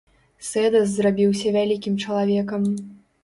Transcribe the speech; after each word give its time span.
Сэдас 0.45 0.87
зрабіўся 0.95 1.47
вялікім 1.57 1.99
чалавекам. 2.05 2.61